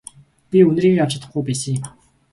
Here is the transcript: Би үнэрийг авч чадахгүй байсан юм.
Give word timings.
Би 0.49 0.59
үнэрийг 0.69 0.97
авч 1.03 1.11
чадахгүй 1.13 1.43
байсан 1.45 1.73
юм. 1.77 1.83